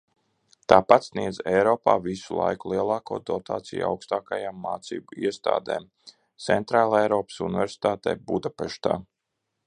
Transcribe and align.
Tāpat 0.71 1.03
sniedza 1.07 1.43
Eiropā 1.49 1.93
visu 2.05 2.37
laiku 2.37 2.71
lielāko 2.71 3.19
dotāciju 3.29 3.83
augstākajām 3.89 4.57
mācību 4.63 5.17
iestādēm– 5.27 5.85
Centrāleiropas 6.47 7.37
Universitātē 7.49 8.15
Budapeštā. 8.33 8.97